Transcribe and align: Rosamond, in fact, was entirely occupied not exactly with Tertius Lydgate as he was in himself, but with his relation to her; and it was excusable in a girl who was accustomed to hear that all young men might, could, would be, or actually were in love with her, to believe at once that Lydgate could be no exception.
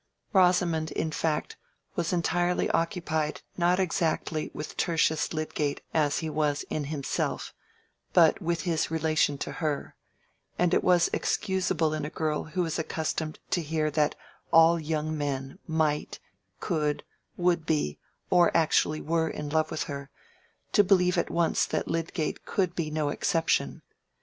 Rosamond, 0.33 0.89
in 0.93 1.11
fact, 1.11 1.57
was 1.95 2.11
entirely 2.11 2.67
occupied 2.71 3.43
not 3.55 3.79
exactly 3.79 4.49
with 4.51 4.75
Tertius 4.75 5.31
Lydgate 5.31 5.81
as 5.93 6.17
he 6.25 6.27
was 6.27 6.63
in 6.71 6.85
himself, 6.85 7.53
but 8.11 8.41
with 8.41 8.61
his 8.61 8.89
relation 8.89 9.37
to 9.37 9.51
her; 9.61 9.95
and 10.57 10.73
it 10.73 10.83
was 10.83 11.11
excusable 11.13 11.93
in 11.93 12.03
a 12.03 12.09
girl 12.09 12.45
who 12.45 12.63
was 12.63 12.79
accustomed 12.79 13.37
to 13.51 13.61
hear 13.61 13.91
that 13.91 14.15
all 14.51 14.79
young 14.79 15.15
men 15.15 15.59
might, 15.67 16.19
could, 16.59 17.03
would 17.37 17.67
be, 17.67 17.99
or 18.31 18.49
actually 18.57 19.01
were 19.01 19.29
in 19.29 19.49
love 19.49 19.69
with 19.69 19.83
her, 19.83 20.09
to 20.71 20.83
believe 20.83 21.15
at 21.19 21.29
once 21.29 21.63
that 21.67 21.87
Lydgate 21.87 22.43
could 22.43 22.73
be 22.75 22.89
no 22.89 23.09
exception. 23.09 23.83